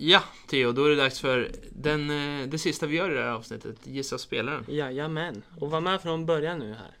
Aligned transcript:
Ja, 0.00 0.22
Theo, 0.50 0.72
då 0.72 0.84
är 0.84 0.90
det 0.90 0.96
dags 0.96 1.20
för 1.20 1.50
den, 1.70 2.10
eh, 2.10 2.48
det 2.48 2.58
sista 2.58 2.86
vi 2.86 2.96
gör 2.96 3.10
i 3.10 3.14
det 3.14 3.22
här 3.22 3.30
avsnittet. 3.30 3.76
Gissa 3.84 4.18
spelaren. 4.18 4.64
Jajamän. 4.68 5.42
Och 5.60 5.70
var 5.70 5.80
med 5.80 6.02
från 6.02 6.26
början 6.26 6.58
nu 6.58 6.74
här. 6.74 6.96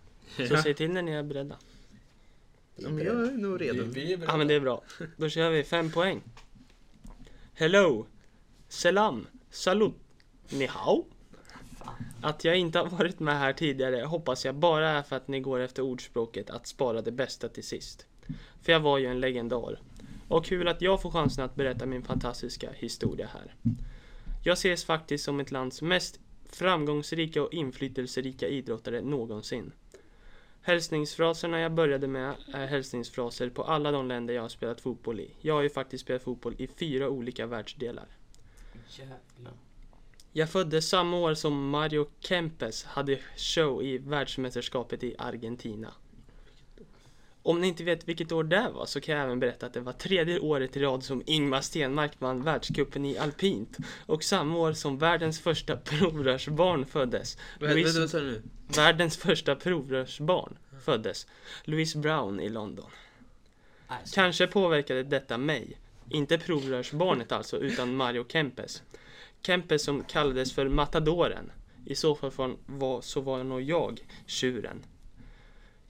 Så 0.48 0.54
Ja. 0.54 0.62
säg 0.62 0.74
till 0.74 0.90
när 0.90 1.02
ni 1.02 1.12
är 1.12 1.22
beredda. 1.22 1.56
Ja, 2.76 2.88
men 2.88 3.04
jag 3.04 3.24
är 3.26 3.30
nog 3.32 3.60
redo. 3.60 3.84
Vi, 3.84 4.04
vi 4.04 4.12
är 4.12 4.18
Ja 4.26 4.36
men 4.36 4.48
det 4.48 4.54
är 4.54 4.60
bra. 4.60 4.82
Då 5.16 5.28
kör 5.28 5.50
vi 5.50 5.64
fem 5.64 5.90
poäng. 5.90 6.22
Hello. 7.54 8.06
Selam. 8.68 9.26
Salut. 9.50 9.94
Ni 10.50 10.66
hao. 10.66 11.06
Att 12.22 12.44
jag 12.44 12.56
inte 12.56 12.78
har 12.78 12.86
varit 12.86 13.20
med 13.20 13.38
här 13.38 13.52
tidigare 13.52 14.04
hoppas 14.04 14.44
jag 14.44 14.54
bara 14.54 14.88
är 14.88 15.02
för 15.02 15.16
att 15.16 15.28
ni 15.28 15.40
går 15.40 15.60
efter 15.60 15.82
ordspråket 15.82 16.50
att 16.50 16.66
spara 16.66 17.02
det 17.02 17.12
bästa 17.12 17.48
till 17.48 17.64
sist. 17.64 18.06
För 18.62 18.72
jag 18.72 18.80
var 18.80 18.98
ju 18.98 19.06
en 19.06 19.20
legendar. 19.20 19.78
Och 20.28 20.44
kul 20.44 20.68
att 20.68 20.82
jag 20.82 21.02
får 21.02 21.10
chansen 21.10 21.44
att 21.44 21.54
berätta 21.54 21.86
min 21.86 22.02
fantastiska 22.02 22.70
historia 22.72 23.26
här. 23.32 23.54
Jag 24.44 24.52
ses 24.52 24.84
faktiskt 24.84 25.24
som 25.24 25.40
ett 25.40 25.50
lands 25.50 25.82
mest 25.82 26.20
framgångsrika 26.52 27.42
och 27.42 27.54
inflytelserika 27.54 28.48
idrottare 28.48 29.00
någonsin. 29.00 29.72
Hälsningsfraserna 30.62 31.60
jag 31.60 31.72
började 31.72 32.06
med 32.08 32.34
är 32.54 32.66
hälsningsfraser 32.66 33.50
på 33.50 33.62
alla 33.62 33.90
de 33.90 34.08
länder 34.08 34.34
jag 34.34 34.42
har 34.42 34.48
spelat 34.48 34.80
fotboll 34.80 35.20
i. 35.20 35.30
Jag 35.40 35.54
har 35.54 35.62
ju 35.62 35.70
faktiskt 35.70 36.04
spelat 36.04 36.22
fotboll 36.22 36.54
i 36.58 36.66
fyra 36.66 37.08
olika 37.08 37.46
världsdelar. 37.46 38.06
Jävlar. 38.88 39.52
Jag 40.32 40.50
föddes 40.50 40.88
samma 40.88 41.16
år 41.16 41.34
som 41.34 41.70
Mario 41.70 42.06
Kempes 42.20 42.84
hade 42.84 43.18
show 43.36 43.82
i 43.82 43.98
världsmästerskapet 43.98 45.04
i 45.04 45.14
Argentina. 45.18 45.92
Om 47.48 47.60
ni 47.60 47.66
inte 47.68 47.84
vet 47.84 48.08
vilket 48.08 48.32
år 48.32 48.44
det 48.44 48.70
var 48.74 48.86
så 48.86 49.00
kan 49.00 49.14
jag 49.14 49.24
även 49.24 49.40
berätta 49.40 49.66
att 49.66 49.72
det 49.72 49.80
var 49.80 49.92
tredje 49.92 50.38
året 50.38 50.76
i 50.76 50.80
rad 50.80 51.04
som 51.04 51.22
Ingmar 51.26 51.60
Stenmark 51.60 52.12
vann 52.18 52.42
världscupen 52.42 53.04
i 53.04 53.18
alpint 53.18 53.76
och 54.06 54.24
samma 54.24 54.58
år 54.58 54.72
som 54.72 54.98
världens 54.98 55.40
första 55.40 55.76
provrörsbarn 55.76 56.86
föddes. 56.86 57.38
Vad 57.60 58.10
sa 58.10 58.18
du? 58.18 58.42
Världens 58.76 59.16
första 59.16 59.56
provrörsbarn 59.56 60.56
föddes. 60.84 61.26
Louise 61.64 61.98
Brown 61.98 62.40
i 62.40 62.48
London. 62.48 62.90
Nej, 63.88 63.98
så- 64.04 64.14
Kanske 64.14 64.46
påverkade 64.46 65.02
detta 65.02 65.38
mig. 65.38 65.78
Inte 66.10 66.38
provrörsbarnet 66.38 67.32
alltså, 67.32 67.56
utan 67.56 67.96
Mario 67.96 68.24
Kempes. 68.28 68.82
Kempes 69.42 69.82
som 69.84 70.04
kallades 70.04 70.52
för 70.52 70.68
Matadoren. 70.68 71.52
I 71.86 71.94
så 71.94 72.14
fall 72.14 72.56
var, 72.66 73.00
så 73.00 73.20
var 73.20 73.44
nog 73.44 73.62
jag 73.62 74.00
tjuren. 74.26 74.82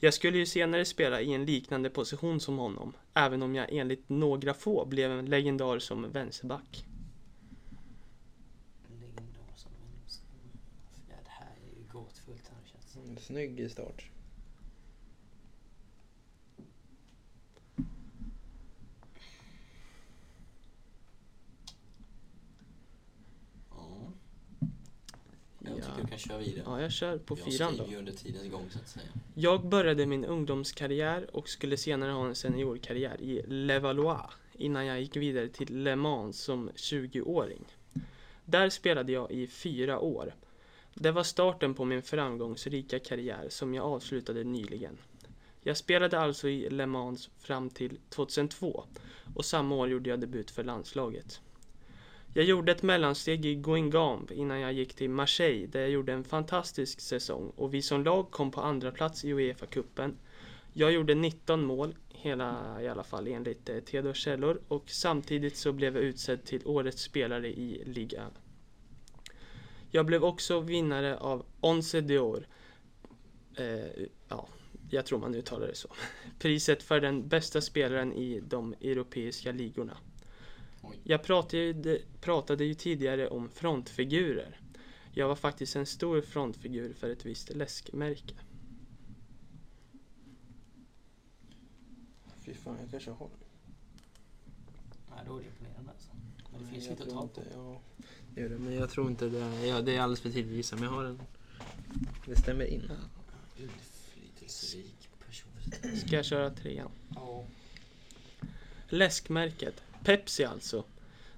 Jag 0.00 0.14
skulle 0.14 0.38
ju 0.38 0.46
senare 0.46 0.84
spela 0.84 1.20
i 1.20 1.32
en 1.32 1.44
liknande 1.46 1.90
position 1.90 2.40
som 2.40 2.58
honom, 2.58 2.92
även 3.14 3.42
om 3.42 3.54
jag 3.54 3.72
enligt 3.72 4.08
några 4.08 4.54
få 4.54 4.86
blev 4.86 5.10
en 5.12 5.26
legendar 5.26 5.78
som 5.78 6.10
vänsterback. 6.12 6.84
Legendar 9.00 9.52
som 9.56 9.70
vänster. 9.94 10.24
Ja, 11.08 11.14
det 11.24 11.30
här 11.30 11.46
är 11.66 11.78
ju 11.78 11.84
gåtfullt 11.92 12.48
här 12.48 12.70
känns 12.72 12.92
det. 12.92 13.00
Mm, 13.00 13.16
Snygg 13.18 13.70
start. 13.70 14.10
Ja. 23.70 24.12
Jag 25.58 25.72
Ja. 25.72 25.74
tycker 25.84 26.02
du 26.02 26.06
kan 26.08 26.18
köra 26.44 26.54
vidare. 26.54 26.64
Ja, 26.66 26.82
jag 26.82 26.92
kör 26.92 27.18
på 27.18 27.38
jag 27.38 27.52
fyran 27.52 27.70
då. 27.70 27.74
skriver 27.74 27.92
ju 27.92 27.98
under 27.98 28.12
tidens 28.12 28.50
gång 28.52 28.66
så 28.70 28.78
att 28.78 28.88
säga. 28.88 29.06
Jag 29.34 29.66
började 29.66 30.06
min 30.06 30.24
ungdomskarriär 30.24 31.36
och 31.36 31.48
skulle 31.48 31.76
senare 31.76 32.12
ha 32.12 32.26
en 32.26 32.34
seniorkarriär 32.34 33.20
i 33.20 33.42
Levallois 33.46 34.20
innan 34.52 34.86
jag 34.86 35.00
gick 35.00 35.16
vidare 35.16 35.48
till 35.48 35.82
Le 35.82 35.96
Mans 35.96 36.40
som 36.40 36.70
20-åring. 36.70 37.64
Där 38.44 38.70
spelade 38.70 39.12
jag 39.12 39.30
i 39.30 39.46
fyra 39.46 39.98
år. 39.98 40.34
Det 40.94 41.10
var 41.10 41.22
starten 41.22 41.74
på 41.74 41.84
min 41.84 42.02
framgångsrika 42.02 42.98
karriär 42.98 43.46
som 43.48 43.74
jag 43.74 43.84
avslutade 43.84 44.44
nyligen. 44.44 44.98
Jag 45.62 45.76
spelade 45.76 46.18
alltså 46.18 46.48
i 46.48 46.70
Le 46.70 46.86
Mans 46.86 47.30
fram 47.38 47.70
till 47.70 47.98
2002 48.08 48.84
och 49.34 49.44
samma 49.44 49.74
år 49.74 49.88
gjorde 49.88 50.10
jag 50.10 50.20
debut 50.20 50.50
för 50.50 50.64
landslaget. 50.64 51.40
Jag 52.38 52.46
gjorde 52.46 52.72
ett 52.72 52.82
mellansteg 52.82 53.46
i 53.46 53.54
Guingamp 53.54 54.30
innan 54.30 54.60
jag 54.60 54.72
gick 54.72 54.94
till 54.94 55.10
Marseille 55.10 55.66
där 55.66 55.80
jag 55.80 55.90
gjorde 55.90 56.12
en 56.12 56.24
fantastisk 56.24 57.00
säsong 57.00 57.52
och 57.56 57.74
vi 57.74 57.82
som 57.82 58.04
lag 58.04 58.30
kom 58.30 58.50
på 58.50 58.60
andra 58.60 58.92
plats 58.92 59.24
i 59.24 59.34
Uefa-cupen. 59.34 60.16
Jag 60.72 60.92
gjorde 60.92 61.14
19 61.14 61.64
mål, 61.64 61.94
hela 62.08 62.78
i 62.82 62.88
alla 62.88 63.02
fall 63.02 63.26
enligt 63.28 63.68
eh, 63.68 63.78
Theodor 63.78 64.12
källor 64.12 64.60
och 64.68 64.90
samtidigt 64.90 65.56
så 65.56 65.72
blev 65.72 65.96
jag 65.96 66.04
utsedd 66.04 66.44
till 66.44 66.66
årets 66.66 67.02
spelare 67.02 67.48
i 67.48 67.82
ligan. 67.86 68.30
Jag 69.90 70.06
blev 70.06 70.24
också 70.24 70.60
vinnare 70.60 71.16
av 71.16 71.46
Onze 71.60 72.00
d'Or. 72.00 72.46
Eh, 73.56 74.06
ja, 74.28 74.48
jag 74.90 75.06
tror 75.06 75.18
man 75.18 75.34
uttalar 75.34 75.66
det 75.66 75.74
så. 75.74 75.88
Priset 76.38 76.82
för 76.82 77.00
den 77.00 77.28
bästa 77.28 77.60
spelaren 77.60 78.12
i 78.12 78.40
de 78.40 78.74
europeiska 78.80 79.52
ligorna. 79.52 79.96
Oj. 80.82 80.96
Jag 81.04 81.22
pratade, 81.22 81.98
pratade 82.20 82.64
ju 82.64 82.74
tidigare 82.74 83.28
om 83.28 83.48
frontfigurer. 83.48 84.60
Jag 85.12 85.28
var 85.28 85.36
faktiskt 85.36 85.76
en 85.76 85.86
stor 85.86 86.20
frontfigur 86.20 86.92
för 86.92 87.10
ett 87.10 87.24
visst 87.26 87.50
läskmärke. 87.54 88.34
Fy 92.44 92.54
fan, 92.54 92.76
jag 92.80 92.90
kanske 92.90 93.10
har. 93.10 93.28
Nej, 95.10 95.18
då 95.26 95.36
är 95.36 95.40
det 95.42 95.46
imponerande 95.48 95.90
alltså. 95.90 96.10
Men 96.52 96.60
det 96.60 96.64
Nej, 96.64 96.72
finns 96.72 96.84
jag 96.86 96.90
lite 96.98 97.02
att 97.04 97.10
ta 97.14 97.22
inte- 97.22 97.40
på. 97.40 97.46
Ja, 97.54 97.80
det 98.34 98.40
gör 98.40 98.48
det. 98.48 98.58
Men 98.58 98.74
jag 98.74 98.90
tror 98.90 99.10
inte 99.10 99.28
det. 99.28 99.66
Ja, 99.66 99.80
det 99.82 99.96
är 99.96 100.00
alldeles 100.00 100.20
för 100.20 100.30
tidigt 100.30 100.50
att 100.50 100.56
gissa, 100.56 100.76
men 100.76 100.84
jag 100.84 100.90
har 100.90 101.04
en. 101.04 101.20
Det 102.26 102.36
stämmer 102.36 102.64
in. 102.64 102.90
Inflytelserik 103.58 105.08
person. 105.26 105.50
Ska 105.98 106.16
jag 106.16 106.24
köra 106.24 106.50
trean? 106.50 106.90
Ja. 107.14 107.44
Läskmärket, 108.88 109.82
Pepsi 110.08 110.44
alltså. 110.44 110.84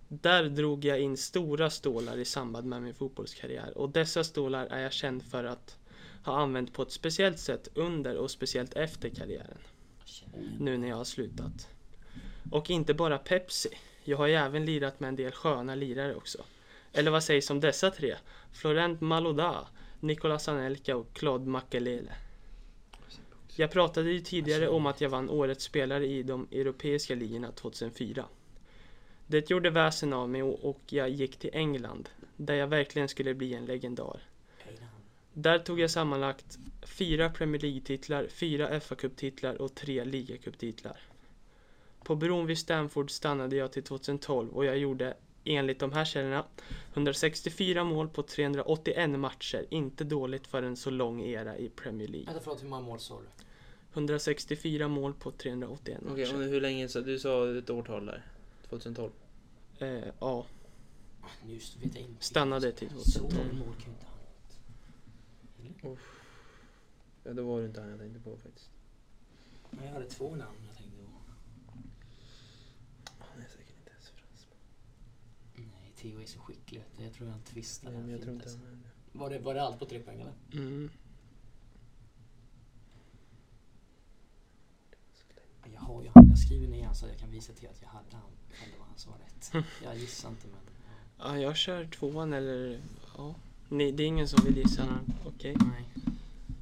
Där 0.08 0.44
drog 0.44 0.84
jag 0.84 1.00
in 1.00 1.16
stora 1.16 1.70
stålar 1.70 2.16
i 2.18 2.24
samband 2.24 2.66
med 2.66 2.82
min 2.82 2.94
fotbollskarriär 2.94 3.78
och 3.78 3.90
dessa 3.90 4.24
stålar 4.24 4.66
är 4.66 4.82
jag 4.82 4.92
känd 4.92 5.22
för 5.22 5.44
att 5.44 5.76
ha 6.24 6.40
använt 6.40 6.72
på 6.72 6.82
ett 6.82 6.92
speciellt 6.92 7.38
sätt 7.38 7.68
under 7.74 8.16
och 8.16 8.30
speciellt 8.30 8.74
efter 8.74 9.08
karriären. 9.08 9.58
Nu 10.58 10.78
när 10.78 10.88
jag 10.88 10.96
har 10.96 11.04
slutat. 11.04 11.68
Och 12.50 12.70
inte 12.70 12.94
bara 12.94 13.18
Pepsi. 13.18 13.68
Jag 14.04 14.18
har 14.18 14.26
ju 14.26 14.34
även 14.34 14.64
lirat 14.64 15.00
med 15.00 15.08
en 15.08 15.16
del 15.16 15.32
sköna 15.32 15.74
lirare 15.74 16.14
också. 16.14 16.44
Eller 16.92 17.10
vad 17.10 17.24
sägs 17.24 17.50
om 17.50 17.60
dessa 17.60 17.90
tre? 17.90 18.16
Florent 18.52 19.00
Malouda, 19.00 19.68
Nicolas 20.00 20.48
Anelka 20.48 20.96
och 20.96 21.12
Claude 21.12 21.46
Makelele. 21.46 22.12
Jag 23.56 23.70
pratade 23.70 24.10
ju 24.10 24.20
tidigare 24.20 24.68
om 24.68 24.86
att 24.86 25.00
jag 25.00 25.10
vann 25.10 25.30
årets 25.30 25.64
spelare 25.64 26.06
i 26.06 26.22
de 26.22 26.48
europeiska 26.52 27.14
ligorna 27.14 27.52
2004. 27.52 28.24
Det 29.30 29.50
gjorde 29.50 29.70
väsen 29.70 30.12
av 30.12 30.28
mig 30.28 30.42
och 30.42 30.80
jag 30.86 31.10
gick 31.10 31.36
till 31.36 31.50
England, 31.52 32.08
där 32.36 32.54
jag 32.54 32.66
verkligen 32.66 33.08
skulle 33.08 33.34
bli 33.34 33.54
en 33.54 33.64
legendar. 33.64 34.22
Där 35.32 35.58
tog 35.58 35.80
jag 35.80 35.90
sammanlagt 35.90 36.58
fyra 36.82 37.30
Premier 37.30 37.60
League-titlar, 37.60 38.26
fyra 38.28 38.80
FA-cuptitlar 38.80 39.54
och 39.54 39.74
tre 39.74 40.04
ligacuptitlar. 40.04 41.00
På 42.04 42.16
bron 42.16 42.46
vid 42.46 42.58
Stamford 42.58 43.10
stannade 43.10 43.56
jag 43.56 43.72
till 43.72 43.82
2012 43.82 44.50
och 44.50 44.64
jag 44.64 44.78
gjorde, 44.78 45.16
enligt 45.44 45.78
de 45.78 45.92
här 45.92 46.04
källorna, 46.04 46.44
164 46.92 47.84
mål 47.84 48.08
på 48.08 48.22
381 48.22 49.10
matcher. 49.10 49.66
Inte 49.70 50.04
dåligt 50.04 50.46
för 50.46 50.62
en 50.62 50.76
så 50.76 50.90
lång 50.90 51.22
era 51.22 51.56
i 51.56 51.68
Premier 51.68 52.08
League. 52.08 52.26
Vänta, 52.26 52.40
förlåt, 52.44 52.62
hur 52.62 52.68
många 52.68 52.82
mål 52.82 53.00
sa 53.00 53.20
du? 53.20 53.26
164 53.92 54.88
mål 54.88 55.14
på 55.14 55.30
381 55.30 55.98
Okej, 56.02 56.24
matcher. 56.24 56.36
och 56.36 56.42
hur 56.42 56.60
länge 56.60 56.88
så 56.88 57.00
du 57.00 57.18
sa 57.18 57.58
ett 57.58 57.70
årtal 57.70 58.06
där? 58.06 58.26
2012? 58.70 59.12
Eh, 59.78 60.04
ja, 60.20 60.46
Just 61.46 61.76
vet 61.76 61.94
jag 61.94 62.04
inte. 62.04 62.24
Stannade 62.24 62.72
till 62.72 62.88
Så 62.90 63.18
2012. 63.18 63.46
många 63.54 63.64
mål 63.66 63.74
kan 63.74 63.84
ju 63.84 63.90
inte 63.92 64.06
han 64.06 64.18
Eller? 65.90 65.98
Ja, 67.24 67.32
då 67.32 67.42
var 67.46 67.60
det 67.60 67.66
inte 67.66 67.80
han 67.80 67.90
jag 67.90 67.98
tänkte 67.98 68.20
på 68.20 68.36
faktiskt. 68.36 68.70
Men 69.70 69.84
jag 69.86 69.92
hade 69.92 70.06
två 70.06 70.34
namn 70.36 70.58
jag 70.66 70.76
tänkte 70.76 70.96
på. 70.96 71.02
Han 73.18 73.42
är 73.42 73.48
säkert 73.48 73.76
inte 73.78 73.90
ens 73.90 74.08
fransman. 74.10 74.58
Nej, 75.54 75.92
Theo 75.96 76.20
är 76.20 76.26
så 76.26 76.38
skicklig. 76.38 76.80
vet 76.80 76.96
du. 76.98 77.04
Jag 77.04 77.12
tror 77.14 77.28
han 77.28 77.42
twistar 77.42 77.90
Nej, 77.90 78.00
men 78.00 78.10
jag 78.10 78.20
tror 78.20 78.32
inte 78.34 78.44
alltså. 78.44 78.58
han 78.58 78.66
är 78.68 78.72
det. 79.12 79.18
Var 79.18 79.30
det, 79.30 79.38
var 79.38 79.54
det 79.54 79.62
allt 79.62 79.78
på 79.78 79.84
tre 79.86 80.00
poäng 80.00 80.20
eller? 80.20 80.32
mm. 80.52 80.90
Jag 85.72 85.80
har 85.80 86.02
ju 86.02 86.08
han. 86.14 86.28
Jag 86.28 86.38
skriver 86.50 86.68
ner 86.68 86.84
han 86.84 86.94
så 86.94 87.06
jag 87.06 87.18
kan 87.18 87.30
visa 87.30 87.52
till 87.52 87.68
att 87.68 87.82
jag 87.82 87.88
hade 87.88 88.16
han. 88.16 88.30
Det 88.48 88.78
var 88.78 88.86
han 88.86 89.12
var 89.12 89.18
rätt. 89.18 89.66
Jag 89.84 89.96
gissar 89.96 90.28
inte 90.28 90.46
men... 90.46 90.60
Ja. 91.18 91.36
ja, 91.36 91.38
jag 91.38 91.56
kör 91.56 91.84
tvåan 91.84 92.32
eller 92.32 92.80
ja. 93.16 93.34
Ni, 93.68 93.92
det 93.92 94.02
är 94.02 94.06
ingen 94.06 94.28
som 94.28 94.44
vill 94.44 94.56
gissa? 94.56 94.82
Mm. 94.82 95.12
Okej. 95.26 95.56
Nej. 95.60 96.04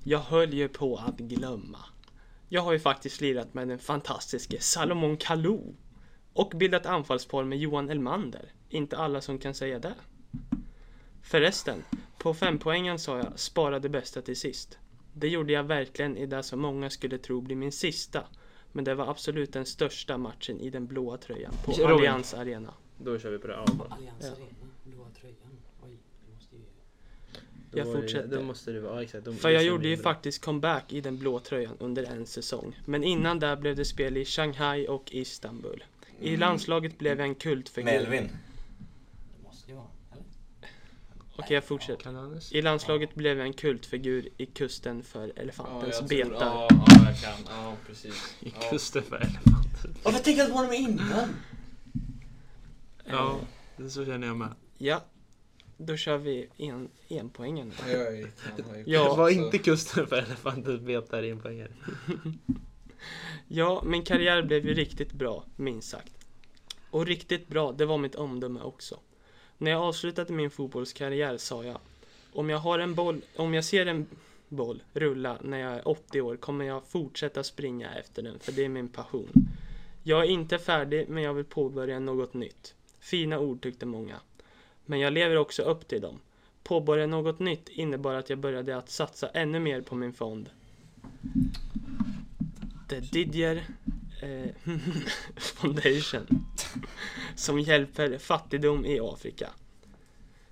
Jag 0.04 0.18
höll 0.18 0.54
ju 0.54 0.68
på 0.68 0.96
att 0.96 1.18
glömma. 1.18 1.78
Jag 2.48 2.62
har 2.62 2.72
ju 2.72 2.80
faktiskt 2.80 3.20
lirat 3.20 3.54
med 3.54 3.68
den 3.68 3.78
fantastiske 3.78 4.60
Salomon 4.60 5.16
Kalou. 5.16 5.74
Och 6.32 6.52
bildat 6.56 6.86
anfallspar 6.86 7.44
med 7.44 7.58
Johan 7.58 7.90
Elmander. 7.90 8.52
Inte 8.68 8.96
alla 8.96 9.20
som 9.20 9.38
kan 9.38 9.54
säga 9.54 9.78
det. 9.78 9.94
Förresten, 11.22 11.84
på 12.18 12.34
fempoängen 12.34 12.98
sa 12.98 13.18
jag 13.18 13.38
spara 13.38 13.78
det 13.78 13.88
bästa 13.88 14.22
till 14.22 14.36
sist. 14.36 14.78
Det 15.12 15.28
gjorde 15.28 15.52
jag 15.52 15.64
verkligen 15.64 16.16
i 16.16 16.26
det 16.26 16.42
som 16.42 16.60
många 16.60 16.90
skulle 16.90 17.18
tro 17.18 17.40
blir 17.40 17.56
min 17.56 17.72
sista. 17.72 18.24
Men 18.72 18.84
det 18.84 18.94
var 18.94 19.10
absolut 19.10 19.52
den 19.52 19.66
största 19.66 20.18
matchen 20.18 20.60
i 20.60 20.70
den 20.70 20.86
blåa 20.86 21.16
tröjan 21.16 21.52
på 21.64 21.72
Robin. 21.72 21.90
Allians 21.96 22.34
Arena. 22.34 22.74
Då 22.98 23.18
kör 23.18 23.30
vi 23.30 23.38
på 23.38 23.46
det. 23.46 23.52
Ja, 23.54 23.60
Allians 23.90 24.16
Ja. 24.20 24.26
Arena, 24.28 24.46
blåa 24.84 25.06
tröjan. 25.20 25.36
Oj, 25.84 25.90
det 26.26 26.34
måste 26.34 26.56
ju... 26.56 26.62
då 27.70 27.78
Jag 27.78 27.92
fortsätter. 28.00 28.36
Då 28.36 28.42
måste 28.42 28.80
vara, 28.80 28.94
ja, 28.94 29.02
exakt. 29.02 29.24
Då- 29.24 29.32
För 29.32 29.50
jag 29.50 29.64
gjorde 29.64 29.88
ju 29.88 29.96
bra. 29.96 30.02
faktiskt 30.02 30.44
comeback 30.44 30.92
i 30.92 31.00
den 31.00 31.18
blå 31.18 31.38
tröjan 31.40 31.76
under 31.78 32.04
en 32.04 32.26
säsong. 32.26 32.80
Men 32.84 33.04
innan 33.04 33.38
där 33.38 33.56
blev 33.56 33.76
det 33.76 33.84
spel 33.84 34.16
i 34.16 34.24
Shanghai 34.24 34.88
och 34.88 35.12
Istanbul. 35.12 35.84
I 36.20 36.36
landslaget 36.36 36.98
blev 36.98 37.18
jag 37.18 37.28
en 37.28 37.34
kultfigur. 37.34 37.84
Melvin. 37.92 38.28
Det 39.36 39.42
måste 39.48 39.70
ju 39.70 39.76
vara, 39.76 39.86
eller? 40.12 40.24
Okej, 41.38 41.54
jag 41.54 41.64
fortsätter. 41.64 42.38
I 42.56 42.62
landslaget 42.62 43.14
blev 43.14 43.38
jag 43.38 43.46
en 43.46 43.52
kultfigur 43.52 44.28
i 44.36 44.46
kusten 44.46 45.02
för 45.02 45.32
elefantens 45.36 46.02
betar. 46.08 46.30
Ja, 46.40 46.68
ja, 46.70 46.86
jag 46.88 47.20
kan. 47.20 47.44
Ja, 47.48 47.76
precis. 47.86 48.34
I 48.40 48.52
Ja. 48.60 48.70
kusten 48.70 49.02
för 49.02 49.16
elefanter. 49.16 49.90
Varför 50.02 50.18
tänkte 50.18 50.30
jag 50.30 50.40
inte 50.40 50.52
på 50.52 50.58
honom 50.58 50.72
innan? 50.74 51.28
Ja, 53.04 53.40
det 53.76 53.90
så 53.90 54.04
känner 54.04 54.26
jag 54.26 54.36
med. 54.36 54.54
Ja, 54.78 55.04
då 55.76 55.96
kör 55.96 56.18
vi 56.18 56.48
en, 56.56 56.88
en 57.08 57.30
poängen. 57.30 57.72
Jag 57.88 58.00
är- 58.18 58.30
han 58.56 58.64
har 58.70 58.76
ju- 58.76 58.84
Ja, 58.86 59.10
det 59.10 59.16
var 59.18 59.28
inte 59.30 59.58
kusten 59.58 60.06
för 60.06 60.16
elefantens 60.16 60.80
betar 60.80 61.22
i 61.22 61.30
en 61.30 61.40
poängare. 61.40 61.72
Ja, 63.48 63.82
min 63.86 64.04
karriär 64.04 64.42
blev 64.42 64.66
ju 64.66 64.74
riktigt 64.74 65.12
bra, 65.12 65.44
minst 65.56 65.88
sagt. 65.90 66.12
Och 66.90 67.06
riktigt 67.06 67.48
bra, 67.48 67.72
det 67.72 67.86
var 67.86 67.98
mitt 67.98 68.14
omdöme 68.14 68.60
också. 68.60 69.00
När 69.58 69.70
jag 69.70 69.82
avslutade 69.82 70.32
min 70.32 70.50
fotbollskarriär 70.50 71.36
sa 71.36 71.64
jag 71.64 71.78
om 72.32 72.50
jag, 72.50 72.58
har 72.58 72.78
en 72.78 72.94
boll, 72.94 73.20
om 73.36 73.54
jag 73.54 73.64
ser 73.64 73.86
en 73.86 74.06
boll 74.48 74.82
rulla 74.92 75.38
när 75.42 75.58
jag 75.58 75.72
är 75.72 75.88
80 75.88 76.20
år 76.20 76.36
kommer 76.36 76.64
jag 76.64 76.86
fortsätta 76.86 77.44
springa 77.44 77.94
efter 77.94 78.22
den, 78.22 78.38
för 78.38 78.52
det 78.52 78.64
är 78.64 78.68
min 78.68 78.88
passion. 78.88 79.28
Jag 80.02 80.20
är 80.20 80.28
inte 80.28 80.58
färdig, 80.58 81.08
men 81.08 81.22
jag 81.22 81.34
vill 81.34 81.44
påbörja 81.44 81.98
något 81.98 82.34
nytt. 82.34 82.74
Fina 83.00 83.38
ord 83.38 83.62
tyckte 83.62 83.86
många. 83.86 84.16
Men 84.86 85.00
jag 85.00 85.12
lever 85.12 85.36
också 85.36 85.62
upp 85.62 85.88
till 85.88 86.00
dem. 86.00 86.20
Påbörja 86.62 87.06
något 87.06 87.38
nytt 87.38 87.68
innebar 87.68 88.14
att 88.14 88.30
jag 88.30 88.38
började 88.38 88.76
att 88.76 88.90
satsa 88.90 89.28
ännu 89.28 89.60
mer 89.60 89.80
på 89.80 89.94
min 89.94 90.12
fond. 90.12 90.50
The 92.88 93.00
Didier 93.00 93.64
eh, 94.22 94.72
Foundation 95.36 96.44
som 97.38 97.60
hjälper 97.60 98.18
fattigdom 98.18 98.86
i 98.86 99.00
Afrika. 99.00 99.50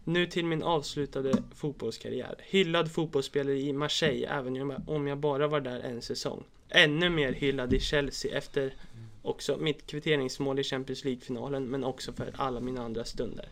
Nu 0.04 0.26
till 0.26 0.44
min 0.46 0.62
avslutade 0.62 1.32
fotbollskarriär. 1.54 2.34
Hyllad 2.38 2.92
fotbollsspelare 2.92 3.58
i 3.58 3.72
Marseille 3.72 4.26
även 4.28 4.80
om 4.86 5.06
jag- 5.06 5.18
bara 5.18 5.46
var 5.48 5.60
där 5.60 5.80
en 5.80 6.02
säsong. 6.02 6.44
Ännu 6.68 7.10
mer 7.10 7.32
hyllad 7.32 7.72
i 7.72 7.80
Chelsea 7.80 8.38
efter 8.38 8.74
också 9.22 9.56
mitt 9.56 9.86
kvitteringsmål 9.86 10.58
i 10.58 10.64
Champions 10.64 11.04
League-finalen 11.04 11.64
men 11.64 11.84
också 11.84 12.12
för 12.12 12.32
alla 12.36 12.60
mina 12.60 12.84
andra 12.84 13.04
stunder. 13.04 13.48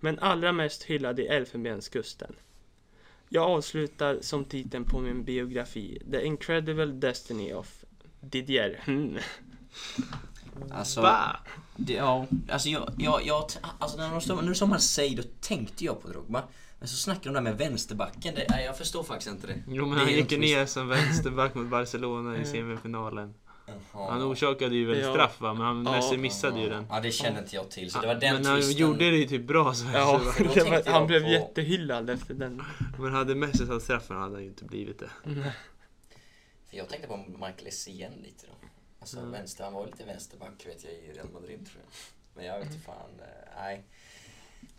Men 0.00 0.18
allra 0.18 0.52
mest 0.52 0.82
hyllad 0.82 1.20
i 1.20 1.26
Elfenbenskusten. 1.26 2.34
Jag 3.28 3.44
avslutar 3.50 4.18
som 4.20 4.44
titeln 4.44 4.84
på 4.84 5.00
min 5.00 5.24
biografi 5.24 6.02
The 6.10 6.24
Incredible 6.26 6.86
Destiny 6.86 7.52
of 7.52 7.84
Didier. 8.20 8.80
Hmm. 8.84 9.18
Mm. 10.62 10.72
Alltså, 10.78 11.00
Va? 11.00 11.36
det, 11.76 11.92
ja, 11.92 12.26
alltså 12.50 12.68
jag, 12.68 12.90
jag, 12.98 13.26
jag, 13.26 13.44
alltså 13.78 13.98
när 13.98 14.10
de 14.10 14.20
stod, 14.20 14.36
när 14.42 14.48
du 14.48 14.54
sa 14.54 14.66
Marseille 14.66 15.16
då 15.16 15.28
tänkte 15.40 15.84
jag 15.84 16.02
på 16.02 16.08
Drogba. 16.08 16.42
Men 16.78 16.88
så 16.88 16.96
snackar 16.96 17.22
de 17.24 17.34
där 17.34 17.40
med 17.40 17.58
vänsterbacken, 17.58 18.34
det, 18.34 18.46
nej, 18.50 18.64
jag 18.64 18.78
förstår 18.78 19.02
faktiskt 19.02 19.30
inte 19.30 19.46
det. 19.46 19.62
Jo 19.68 19.86
men 19.86 19.98
Det 19.98 20.04
han 20.04 20.12
gick 20.12 20.32
ju 20.32 20.38
ner 20.38 20.66
som 20.66 20.88
vänsterback 20.88 21.54
mot 21.54 21.66
Barcelona 21.66 22.36
i 22.38 22.44
semifinalen. 22.44 23.34
Jaha. 23.92 24.10
Han 24.10 24.22
orsakade 24.22 24.74
ju 24.74 24.86
väl 24.86 24.98
Ja. 25.00 25.12
straff 25.12 25.40
va, 25.40 25.54
men 25.54 25.62
han 25.66 25.84
Ja. 25.86 25.92
Messi 25.92 26.16
missade 26.16 26.60
ju 26.60 26.68
den. 26.68 26.86
Ja, 26.90 27.00
det 27.00 27.10
känner 27.10 27.38
inte 27.40 27.56
jag 27.56 27.70
till. 27.70 27.90
Så 27.90 28.00
det 28.00 28.06
var 28.06 28.14
den 28.14 28.34
men 28.34 28.46
han 28.46 28.56
twisten. 28.56 28.76
gjorde 28.80 28.98
det 29.10 29.16
ju 29.16 29.24
typ 29.28 29.46
bra 29.46 29.74
så, 29.74 29.86
Ja, 29.94 30.12
var, 30.24 30.90
han 30.92 31.06
blev 31.06 31.22
på- 31.22 31.28
jättehyllad 31.28 32.10
efter 32.10 32.34
den. 32.34 32.62
Men 32.98 33.12
hade 33.14 33.34
Messi 33.34 33.66
tagit 33.66 33.82
straffen 33.82 34.16
hade 34.16 34.32
han 34.34 34.42
ju 34.42 34.48
inte 34.48 34.64
blivit 34.64 34.98
det. 34.98 35.10
För 36.70 36.76
jag 36.76 36.88
tänkte 36.88 37.08
på 37.08 37.16
Michael 37.16 37.66
Essien 37.66 38.12
lite 38.22 38.46
då. 38.46 38.52
Alltså 39.00 39.18
Mm. 39.18 39.30
vänster, 39.30 39.64
han 39.64 39.72
var 39.72 39.86
lite 39.86 40.04
vänsterback 40.04 40.66
vet 40.66 40.84
jag 40.84 40.92
i 40.92 41.12
Real 41.12 41.30
Madrid 41.30 41.66
tror 41.66 41.82
jag. 41.84 41.90
Men 42.34 42.44
jag 42.44 42.58
vet 42.58 42.66
inte 42.72 42.78
fan, 42.84 43.20
eh, 43.20 43.52
nej. 43.56 43.84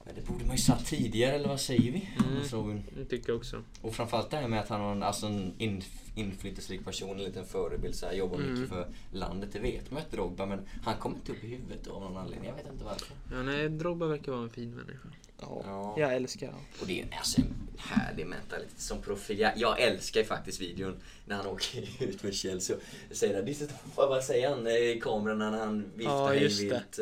Men 0.05 0.15
det 0.15 0.21
borde 0.21 0.45
man 0.45 0.55
ju 0.55 0.61
sagt 0.61 0.87
tidigare 0.87 1.35
eller 1.35 1.47
vad 1.47 1.61
säger 1.61 1.91
vi? 1.91 2.09
Mm. 2.57 2.83
Tycker 3.09 3.29
jag 3.29 3.37
också. 3.37 3.63
och 3.81 3.95
framförallt 3.95 4.29
det 4.31 4.37
här 4.37 4.47
med 4.47 4.59
att 4.59 4.69
han 4.69 4.81
har 4.81 4.91
en, 4.91 5.03
alltså 5.03 5.25
en 5.25 5.53
in, 5.57 5.83
inflytelserik 6.15 6.85
person, 6.85 7.17
en 7.17 7.23
liten 7.23 7.45
förebild, 7.45 7.95
så 7.95 8.05
här, 8.05 8.13
jobbar 8.13 8.37
Mm. 8.37 8.53
mycket 8.53 8.69
för 8.69 8.87
landet, 9.11 9.49
det 9.53 9.59
vet 9.59 9.91
man 9.91 10.01
ju 10.01 10.05
att 10.05 10.11
Drogba, 10.11 10.45
men 10.45 10.59
han 10.83 10.95
kommer 10.97 11.15
inte 11.15 11.31
upp 11.31 11.43
i 11.43 11.47
huvudet 11.47 11.87
av 11.87 12.01
någon 12.01 12.17
anledning, 12.17 12.49
jag 12.49 12.55
vet 12.55 12.71
inte 12.73 12.85
varför. 12.85 13.07
Ja, 13.31 13.43
nej, 13.43 13.69
Drogba 13.69 14.07
verkar 14.07 14.31
vara 14.31 14.41
en 14.43 14.49
fin 14.49 14.75
människa. 14.75 15.07
Ja, 15.41 15.61
Ja. 15.65 15.95
jag 15.97 16.15
älskar 16.15 16.47
honom. 16.47 16.61
Och 16.81 16.87
det 16.87 17.01
är 17.01 17.07
alltså 17.17 17.41
en 17.41 17.53
härlig 17.77 18.25
mentalitet 18.27 18.79
som 18.81 19.01
profil. 19.01 19.39
Jag, 19.39 19.51
jag 19.57 19.79
älskar 19.81 20.19
ju 20.19 20.25
faktiskt 20.25 20.61
videon 20.61 20.95
när 21.25 21.35
han 21.35 21.47
åker 21.47 22.03
ut 22.03 22.23
med 22.23 22.33
Chelsea 22.33 22.75
och 23.09 23.15
säger 23.15 23.41
det. 23.43 23.67
Vad, 23.95 24.23
säger 24.23 24.49
han 24.49 24.67
i 24.67 24.99
kameran 25.03 25.39
när 25.39 25.51
han 25.51 25.85
viftar 25.95 26.13
Ja, 26.13 26.27
hej 26.27 26.43
just 26.43 26.59
det. 26.59 26.65
vilt? 26.97 26.99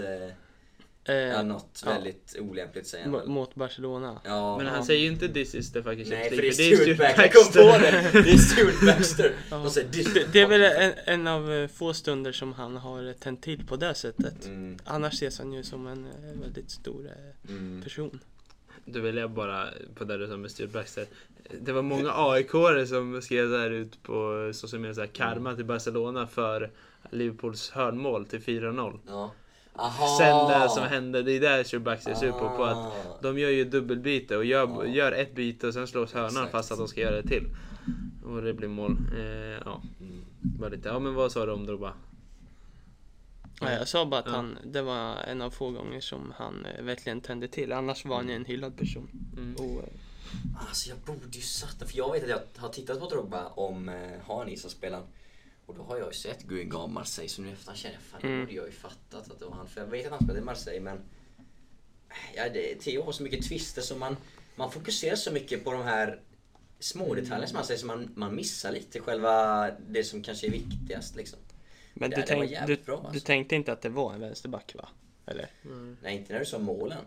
Eh, 1.07 1.15
ja, 1.15 1.44
något 1.44 1.83
ja. 1.86 1.92
väldigt 1.92 2.36
olämpligt 2.39 2.88
säger 2.88 3.06
han 3.09 3.31
mot 3.31 3.56
Barcelona. 3.56 4.21
Ja, 4.24 4.57
Men 4.57 4.65
Ja. 4.65 4.71
han 4.71 4.86
säger 4.86 5.01
ju 5.01 5.07
inte 5.07 5.30
this 5.30 5.56
is 5.56 5.71
the 5.71 5.83
fucking 5.83 6.09
Nej, 6.09 6.30
Champions 6.30 6.57
för 6.57 6.63
det 6.63 6.69
är 6.69 6.77
League, 6.77 6.95
Stuart 6.95 6.98
Baxter. 6.98 7.24
Jag 7.24 7.33
kom 7.33 7.54
på 7.54 7.77
det! 7.77 8.24
Det 8.24 8.31
är 8.31 8.38
Stuart 8.38 8.86
Baxter. 8.86 9.33
Ja. 9.51 9.57
De 9.57 9.69
säger 9.69 9.89
this 9.89 10.13
Det, 10.13 10.33
det 10.33 10.42
är 10.42 10.48
väl 10.48 10.62
en, 10.62 10.94
en 11.06 11.27
av 11.27 11.54
eh, 11.54 11.68
få 11.68 11.94
stunder 11.94 12.31
som 12.31 12.54
han 12.54 12.77
har 12.77 13.13
tänt 13.13 13.42
till 13.42 13.68
på 13.68 13.75
det 13.75 13.94
sättet. 13.95 14.45
Mm, 14.45 14.77
Annars 14.86 15.13
ses 15.13 15.39
han 15.39 15.54
ju 15.54 15.63
som 15.63 15.88
en 15.88 16.06
eh, 16.06 16.42
väldigt 16.42 16.71
stor 16.71 17.06
eh, 17.06 17.51
mm. 17.51 17.81
person. 17.81 18.19
Då 18.86 19.00
vill 19.00 19.18
jag 19.18 19.31
bara, 19.31 19.68
på 19.95 20.03
det 20.03 20.18
du 20.18 20.27
sa 20.27 20.38
med 20.38 20.51
Stuart 20.51 20.71
Baxter. 20.71 21.06
Det 21.62 21.71
var 21.71 21.81
många 21.81 22.12
AIK-are 22.12 22.86
som 22.86 23.21
skrev 23.21 23.50
där 23.50 23.71
ut 23.71 24.03
på 24.03 24.50
sociala 24.53 24.81
medier, 24.81 25.06
karma 25.06 25.56
till 25.56 25.65
Barcelona 25.65 26.27
för 26.27 26.71
Liverpools 27.12 27.69
hörnmål 27.69 28.25
till 28.25 28.39
4-0. 28.39 29.00
Ja. 29.07 29.31
Aha. 29.77 30.18
Sen 30.18 30.62
det 30.62 30.69
som 30.69 30.83
hände, 30.83 31.24
det 31.24 31.31
är 31.31 31.39
där 31.39 31.63
Stuart 31.63 31.83
Baxter 31.83 32.12
är 32.12 32.15
sur 32.15 32.31
på, 32.31 32.50
på 32.57 32.63
att 32.63 32.77
Ah. 32.77 32.91
de 33.21 33.39
gör 33.39 33.50
ju 33.50 33.63
dubbelbyte 33.65 34.38
och 34.38 34.46
gör, 34.46 34.67
Ja. 34.67 34.86
gör 34.86 35.12
ett 35.12 35.36
byte 35.36 35.67
och 35.67 35.74
sen 35.74 35.88
slås 35.88 36.13
hörnan 36.13 36.29
Exakt. 36.29 36.51
fast 36.51 36.72
att 36.72 36.77
de 36.77 36.88
ska 36.88 37.01
göra 37.01 37.15
det 37.22 37.27
till. 37.27 37.43
Och 38.25 38.41
det 38.41 38.53
blir 38.53 38.67
mål. 38.67 38.98
Eh, 39.17 39.62
ja, 39.65 39.81
Mm. 40.00 40.22
bara 40.41 40.69
lite. 40.69 40.89
Ja 40.89 41.00
men 41.00 41.13
vad 41.13 41.31
sa 41.31 41.46
du 41.46 41.51
om 41.51 41.65
Drogba? 41.65 41.93
Ja, 43.62 43.72
jag 43.72 43.88
sa 43.88 44.05
bara 44.05 44.19
att 44.19 44.25
Ja. 44.27 44.31
han, 44.31 44.57
det 44.65 44.81
var 44.81 45.15
en 45.15 45.41
av 45.41 45.50
få 45.50 45.72
gånger 45.72 46.00
som 46.01 46.34
han 46.38 46.65
eh, 46.65 46.84
verkligen 46.84 47.22
tände 47.22 47.48
till. 47.48 47.72
Annars 47.72 48.05
var 48.05 48.15
han 48.15 48.29
ju 48.29 48.36
en 48.36 48.46
hyllad 48.46 48.77
person. 48.77 49.10
Mm. 49.38 49.55
Och, 49.55 49.84
eh, 49.84 49.89
Alltså 50.67 50.89
jag 50.89 50.98
borde 50.98 51.27
ju 51.38 51.41
satt 51.41 51.89
för 51.89 51.98
jag 51.98 52.12
vet 52.12 52.24
att 52.24 52.29
jag 52.29 52.62
har 52.62 52.69
tittat 52.69 53.00
på 53.00 53.05
Drogba 53.10 53.46
om 53.48 53.89
eh, 53.89 53.96
har 54.25 54.46
ni 54.46 54.57
som 54.57 54.69
spelar 54.69 55.01
och 55.67 55.75
då 55.75 55.83
har 55.83 55.97
jag 55.97 56.07
ju 56.07 56.13
sett 56.13 56.43
Guingamp 56.43 56.93
Marseille 56.93 57.29
så 57.29 57.41
nu 57.41 57.51
efter 57.51 57.74
känner 57.75 57.95
jag 57.95 58.03
fan, 58.03 58.21
Mm. 58.24 58.39
då 58.39 58.45
borde 58.45 58.55
jag 58.55 58.65
ju 58.65 58.71
fattat 58.71 59.31
att 59.31 59.39
det 59.39 59.45
var 59.45 59.55
han. 59.55 59.67
För 59.67 59.81
jag 59.81 59.88
vet 59.88 60.05
att 60.05 60.12
han 60.12 60.19
spelade 60.19 60.39
i 60.39 60.43
Marseille 60.45 60.79
men 60.81 61.00
ja, 62.36 62.50
det, 62.53 62.75
Theo 62.75 63.01
har 63.03 63.12
så 63.12 63.24
mycket 63.24 63.45
twister 63.50 63.81
så 63.81 63.95
man, 63.97 64.17
man 64.55 64.71
fokuserar 64.71 65.15
så 65.15 65.31
mycket 65.31 65.63
på 65.63 65.71
de 65.71 65.83
här 65.83 66.19
små 66.79 67.13
detaljerna 67.15 67.47
som 67.47 67.55
man 67.55 67.65
säger 67.65 67.79
så 67.79 67.86
man, 67.86 68.09
man 68.15 68.36
missar 68.36 68.71
lite 68.71 69.00
själva 69.00 69.69
det 69.89 70.03
som 70.03 70.24
kanske 70.24 70.47
är 70.47 70.51
viktigast 70.51 71.15
liksom. 71.15 71.39
men 71.93 72.09
Det- 72.09 72.15
du, 72.15 72.21
det 72.21 72.27
tänk, 72.27 72.67
du, 72.67 72.77
bra, 72.77 72.95
alltså. 72.97 73.12
du 73.13 73.19
tänkte 73.19 73.55
inte 73.55 73.71
att 73.74 73.81
det 73.81 73.89
var 73.89 74.13
en 74.13 74.19
vänsterback 74.19 74.75
va? 74.75 74.89
Eller? 75.25 75.50
Nej 76.01 76.15
inte 76.17 76.33
när 76.33 76.39
du 76.39 76.45
sa 76.45 76.59
målen. 76.59 77.01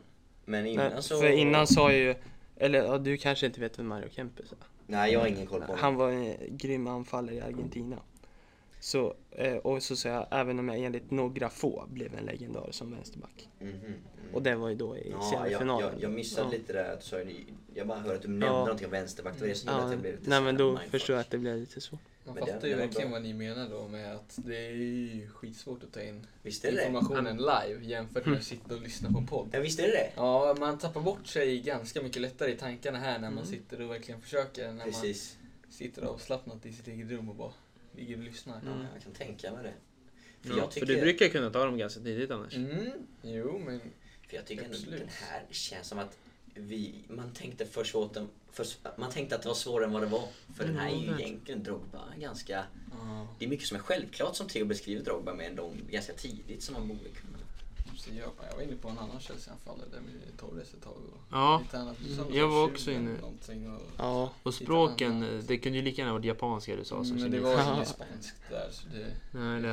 Men 0.44 0.66
innan 0.66 0.92
Nej, 0.92 1.02
så... 1.02 1.20
För 1.20 1.28
innan 1.30 1.66
sa 1.66 1.92
ju, 1.92 2.14
eller 2.56 2.78
ja, 2.84 2.98
du 2.98 3.16
kanske 3.16 3.46
inte 3.46 3.60
vet 3.60 3.78
vem 3.78 3.86
Mario 3.86 4.08
Kempes 4.10 4.52
är? 4.52 4.58
Nej 4.86 5.12
jag 5.12 5.20
har 5.20 5.26
ingen 5.26 5.46
koll 5.46 5.60
på 5.60 5.66
Han 5.76 5.78
honom. 5.78 5.96
var 5.96 6.10
en 6.10 6.36
grym 6.56 6.86
anfallare 6.86 7.34
i 7.34 7.40
Argentina. 7.40 8.02
Så, 8.80 9.14
eh, 9.30 9.54
och 9.56 9.82
så 9.82 9.96
säger 9.96 10.16
jag, 10.16 10.26
även 10.30 10.58
om 10.58 10.68
jag 10.68 10.78
enligt 10.78 11.10
några 11.10 11.50
få 11.50 11.86
blev 11.88 12.14
en 12.14 12.24
legendar 12.24 12.68
som 12.70 12.90
vänsterback. 12.90 13.48
Mhm, 13.60 13.70
mhm. 13.70 13.94
Och 14.32 14.42
det 14.42 14.54
var 14.56 14.68
ju 14.68 14.74
då 14.74 14.96
i 14.96 15.10
Ja, 15.10 15.16
jag, 15.32 15.42
semifinalen. 15.44 15.90
jag, 15.92 16.02
jag 16.02 16.10
missade 16.12 16.46
Ja. 16.46 16.52
lite 16.58 16.72
där 16.72 16.92
att 16.92 17.00
du 17.00 17.06
sa 17.06 17.16
Jag 17.74 17.86
bara 17.86 17.98
hörde 17.98 18.14
att 18.16 18.22
du 18.22 18.28
nämnde 18.28 18.46
Ja. 18.46 18.52
någonting 18.58 18.86
om 18.86 18.90
vänsterback. 18.92 19.34
Det 19.34 19.40
var 19.40 19.48
det 19.48 19.54
som 19.54 19.68
gjorde 19.72 19.80
Ja, 19.80 19.86
att 19.86 19.92
jag 19.92 20.00
blev 20.00 20.14
lite 20.14 20.30
nej 20.30 20.40
men 20.42 20.56
då 20.56 20.78
förstår 20.90 21.14
jag 21.16 21.20
att 21.20 21.30
det 21.30 21.38
blev 21.38 21.56
lite 21.56 21.80
så. 21.80 21.98
Man 22.24 22.34
Men 22.34 22.44
det- 22.44 22.52
fattar 22.52 22.68
ju 22.68 22.74
det 22.74 22.80
verkligen 22.80 23.08
bra. 23.10 23.18
vad 23.18 23.22
ni 23.26 23.34
menar 23.34 23.68
då 23.68 23.88
med 23.88 24.14
att 24.14 24.38
det 24.44 24.56
är 24.66 24.70
ju 24.70 25.28
skitsvårt 25.30 25.82
att 25.84 25.92
ta 25.92 26.02
in 26.02 26.26
Visst 26.42 26.64
är 26.64 26.70
det 26.72 26.76
det? 26.76 26.86
informationen 26.86 27.36
live 27.36 27.84
jämfört 27.84 28.26
med 28.26 28.38
att 28.38 28.44
sitta 28.44 28.74
och 28.74 28.80
lyssna 28.82 29.10
på 29.12 29.18
en 29.18 29.26
podd. 29.26 29.48
Ja 29.52 29.60
visst 29.60 29.78
är 29.80 29.82
det 29.82 29.92
det? 29.92 30.10
Ja, 30.16 30.56
man 30.58 30.78
tappar 30.78 31.00
bort 31.00 31.26
sig 31.26 31.60
ganska 31.60 32.02
mycket 32.02 32.22
lättare 32.22 32.52
i 32.52 32.56
tankarna 32.56 32.98
här 32.98 33.12
när 33.18 33.30
man 33.30 33.32
Mm. 33.32 33.44
sitter 33.46 33.80
och 33.80 33.90
verkligen 33.90 34.20
försöker. 34.20 34.72
När 34.72 34.84
Precis. 34.84 35.36
man 35.64 35.72
sitter 35.72 36.02
avslappnat 36.02 36.66
i 36.66 36.72
sitt 36.72 36.88
eget 36.88 37.10
rum 37.10 37.28
och 37.28 37.34
bara 37.36 37.52
och 38.04 38.24
lyssnar. 38.24 38.60
Ja, 38.66 38.86
jag 38.94 39.02
kan 39.02 39.12
tänka 39.12 39.52
mig 39.52 39.62
det. 39.62 39.74
För 40.42 40.50
Ja, 40.50 40.56
jag 40.56 40.72
för 40.72 40.80
tycker, 40.80 40.94
du 40.94 41.00
brukar 41.00 41.28
kunna 41.28 41.50
ta 41.50 41.64
dem 41.64 41.78
ganska 41.78 42.00
tidigt 42.00 42.30
annars. 42.30 42.56
Mm, 42.56 42.92
jo 43.22 43.58
men 43.58 43.80
för 44.28 44.36
jag 44.36 44.46
tycker 44.46 44.64
ändå 44.64 44.76
Absolut. 44.76 45.00
den 45.00 45.08
här 45.08 45.42
känns 45.50 45.88
som 45.88 45.98
att 45.98 46.18
vi, 46.54 46.94
man 47.08 47.32
tänkte 47.32 47.66
för 47.66 47.84
svårt, 47.84 48.16
för, 48.52 48.66
man 48.96 49.10
tänkte 49.10 49.36
att 49.36 49.42
det 49.42 49.48
var 49.48 49.54
svårare 49.54 49.84
än 49.84 49.92
vad 49.92 50.02
det 50.02 50.06
var. 50.06 50.28
För 50.56 50.64
den 50.64 50.76
här 50.76 50.90
är 50.90 50.96
ju 50.96 51.20
egentligen 51.20 51.62
Drogba 51.62 52.04
ganska, 52.18 52.64
ja, 52.92 53.28
det 53.38 53.44
är 53.44 53.48
mycket 53.48 53.66
som 53.66 53.76
är 53.76 53.80
självklart 53.80 54.36
som 54.36 54.48
Theo 54.48 54.64
beskriver 54.64 55.04
Drogba 55.04 55.34
med 55.34 55.46
ändå 55.46 55.72
ganska 55.90 56.12
tidigt 56.12 56.62
som 56.62 56.72
man 56.72 56.88
borde 56.88 57.00
kunna. 57.08 57.38
Så 58.00 58.10
jag, 58.10 58.30
jag 58.50 58.56
var 58.56 58.62
inne 58.62 58.76
på 58.76 58.88
en 58.88 58.98
annan 58.98 59.20
Chelsea-anfallare 59.20 59.86
där 59.92 60.00
med 60.00 60.38
Torres 60.38 60.74
ett 60.74 60.82
tag. 60.82 60.92
Och 60.92 61.18
Ja, 61.30 61.62
annat. 61.72 61.96
Mm. 62.00 62.16
Som 62.16 62.34
Jag 62.34 62.48
var 62.48 62.66
20 62.68 62.72
också 62.74 62.92
inne. 62.92 63.10
Och, 63.74 63.82
Ja, 63.98 64.32
och 64.42 64.54
språken, 64.54 65.42
det 65.46 65.58
kunde 65.58 65.78
ju 65.78 65.84
lika 65.84 66.02
gärna 66.02 66.12
varit 66.12 66.24
japanska 66.24 66.76
du 66.76 66.84
sa 66.84 67.04
som 67.04 67.16
Mm, 67.16 67.22
men 67.22 67.30
det 67.30 67.40
var 67.40 67.52
Ja. 67.52 67.74
inget 67.76 67.88
spanskt 67.88 68.36
där 68.50 68.68
så 68.72 68.88
det... 68.88 69.38
Nej, 69.38 69.62
det 69.62 69.68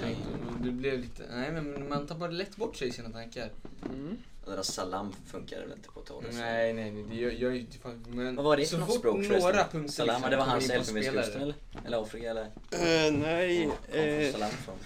tänkt. 0.00 0.20
och 0.48 0.60
Det 0.64 0.70
blev 0.70 1.00
lite... 1.00 1.22
Nej 1.30 1.52
men 1.52 1.88
man 1.88 2.06
tar 2.06 2.14
bara 2.18 2.30
lätt 2.30 2.56
bort 2.56 2.76
sig 2.76 2.88
i 2.88 2.92
sina 2.92 3.10
tankar. 3.10 3.50
mm. 3.84 4.16
Där 4.48 4.62
salam 4.62 5.12
funkar 5.26 5.60
väl 5.60 5.72
inte 5.72 5.88
på 5.88 6.00
Torres? 6.00 6.36
Nej 6.36 6.72
nej 6.72 6.90
nej, 6.90 7.04
det 7.08 7.14
gör, 7.14 7.30
gör 7.30 7.50
ju 7.50 7.60
inte 7.60 7.78
fan... 7.78 8.04
Men 8.08 8.36
Vad 8.36 8.44
var 8.44 8.56
det 8.56 8.64
så 8.66 8.70
för 8.70 8.78
något 8.78 8.88
fort 8.88 8.98
språk 8.98 9.16
några 9.16 9.40
förresten? 9.40 9.70
punkter 9.70 9.92
Salam, 9.92 10.14
liksom 10.14 10.30
det 10.30 10.36
var 10.36 10.44
hans 10.44 10.70
Elfenbenskusten 10.70 11.24
spelare. 11.24 11.42
eller? 11.42 11.86
Eller 11.86 12.02
Afrika 12.02 12.30
eller? 12.30 12.42
Eh, 12.70 13.12
nej, 13.18 13.70
eh, 13.92 14.32
Salam 14.32 14.50
från? 14.50 14.76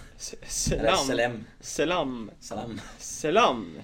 selam. 0.47 1.07
Selem? 1.07 1.45
Selam. 1.61 2.31
Salam? 2.41 2.81
Selam. 2.99 3.79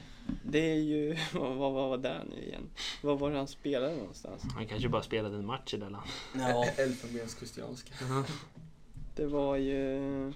Det 0.45 0.59
är 0.73 0.77
ju, 0.79 1.17
vad, 1.33 1.57
vad 1.57 1.73
var 1.73 1.99
det 1.99 2.21
nu 2.31 2.43
igen? 2.43 2.71
Var 3.03 3.17
var 3.17 3.31
det 3.31 3.37
han 3.37 3.49
spelade 3.49 3.97
någonstans? 3.97 4.43
Han 4.55 4.67
kanske 4.67 4.89
bara 4.89 5.03
spelade 5.03 5.37
en 5.37 5.47
match 5.47 5.75
i 5.75 5.77
det 5.77 5.89
landet. 5.89 6.11
Ja. 6.35 6.65
Elfenbenskustianska. 6.77 7.93
Det 9.17 9.27
var 9.27 9.57
ju... 9.57 10.33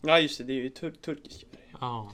Ja 0.00 0.18
just 0.20 0.38
det, 0.38 0.44
det 0.44 0.52
är 0.52 0.54
ju 0.62 0.70
tur 0.70 0.90
turkiska. 0.90 1.46
Ja, 1.80 2.12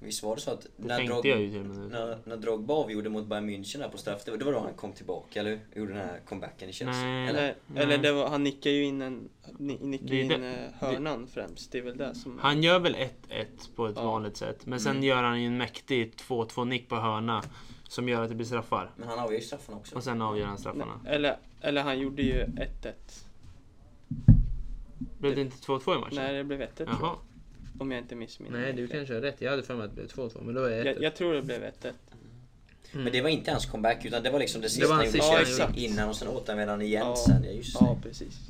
Visst 0.00 0.22
var 0.22 0.34
det 0.34 0.40
så 0.42 0.50
att 0.50 0.62
det 0.76 0.86
när, 0.86 1.04
Drog, 1.04 1.26
jag 1.26 1.40
ju 1.40 1.64
när, 1.64 2.18
när 2.24 2.36
Drogba 2.36 2.74
avgjorde 2.74 3.08
mot 3.08 3.26
Bayern 3.26 3.50
München 3.50 3.78
där 3.78 3.88
på 3.88 3.98
straff, 3.98 4.24
det 4.24 4.30
var, 4.30 4.38
det 4.38 4.44
var 4.44 4.52
då 4.52 4.58
han 4.60 4.74
kom 4.74 4.92
tillbaka 4.92 5.40
eller 5.40 5.60
gjorde 5.74 5.92
den 5.92 6.02
här 6.08 6.20
comebacken 6.28 6.68
i 6.68 6.72
Chelsea? 6.72 7.02
Nej. 7.04 7.28
Eller? 7.28 7.54
Nej. 7.66 7.82
eller 7.82 7.98
det 7.98 8.12
var, 8.12 8.28
han 8.28 8.44
nickar 8.44 8.70
ju 8.70 8.84
in 8.84 9.02
en, 9.02 9.28
ni- 9.58 9.78
nickar 9.80 10.06
Det 10.06 10.20
in 10.20 10.28
det- 10.28 10.34
eh, 10.34 10.72
hörnan 10.88 11.26
främst. 11.26 11.72
Det 11.72 11.78
är 11.78 11.82
väl 11.82 11.96
det 11.96 12.14
som... 12.14 12.38
Han 12.38 12.62
gör 12.62 12.78
väl 12.78 12.94
1-1 12.94 13.10
på 13.76 13.86
ett 13.86 13.96
Ja. 13.96 14.04
vanligt 14.04 14.36
sätt. 14.36 14.66
Men 14.66 14.80
sen 14.80 14.90
Mm. 14.92 15.02
gör 15.04 15.22
han 15.22 15.40
ju 15.42 15.46
en 15.46 15.56
mäktig 15.58 16.12
2-2 16.16 16.64
nick 16.64 16.88
på 16.88 16.96
hörna. 16.96 17.42
Som 17.88 18.08
gör 18.08 18.22
att 18.22 18.28
det 18.28 18.34
blir 18.34 18.46
straffar. 18.46 18.90
Men 18.96 19.08
han 19.08 19.18
avgör 19.18 19.38
ju 19.38 19.44
straffarna 19.44 19.78
också. 19.78 19.96
Och 19.96 20.04
sen 20.04 20.22
avgör 20.22 20.46
han 20.46 20.58
straffarna. 20.58 21.00
Nej, 21.04 21.14
eller, 21.14 21.36
eller 21.60 21.82
han 21.82 21.98
gjorde 21.98 22.22
ju 22.22 22.44
1-1. 22.44 22.92
Blev 25.18 25.34
det 25.34 25.40
inte 25.40 25.56
2-2 25.56 25.96
i 25.96 26.00
matchen? 26.00 26.14
Nej, 26.16 26.34
det 26.34 26.44
blev 26.44 26.60
1-1 26.60 26.74
tror 26.76 26.88
jag. 27.00 27.16
Om 27.78 27.90
jag 27.90 28.00
inte 28.00 28.14
missminner 28.14 28.60
Nej, 28.60 28.72
du 28.72 28.88
kanske 28.88 29.14
har 29.14 29.20
rätt. 29.20 29.40
Jag 29.40 29.50
hade 29.50 29.62
för 29.62 29.74
mig 29.76 29.84
att 29.84 29.90
det 29.90 29.94
blev 29.96 30.06
2-2. 30.08 30.42
Men 30.44 30.54
då 30.54 30.62
är 30.64 30.70
det 30.70 30.90
1-1. 30.90 30.94
jag, 30.94 31.02
jag 31.02 31.16
tror 31.16 31.34
det 31.34 31.42
blev 31.42 31.62
1-1. 31.62 31.92
Men 32.92 33.12
det 33.12 33.20
var 33.22 33.28
inte 33.28 33.50
hans 33.50 33.66
comeback 33.66 34.04
utan 34.04 34.22
det 34.22 34.30
var 34.30 34.38
liksom 34.38 34.60
det 34.60 34.68
sista 34.68 34.88
var 34.88 34.94
han 34.94 35.04
gjorde 35.06 35.50
gjorde. 35.50 35.80
innan 35.80 36.08
och 36.08 36.16
sen 36.16 36.28
återanvände 36.28 36.72
han 36.72 36.82
igen 36.82 37.06
Ja. 37.06 37.16
sen. 37.26 37.44
Ja 37.44 37.50
just 37.50 37.78
det. 37.78 37.84
Ja, 37.84 37.98
precis. 38.02 38.40